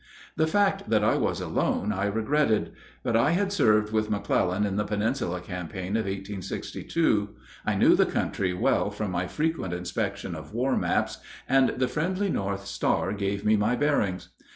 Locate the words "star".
12.65-13.13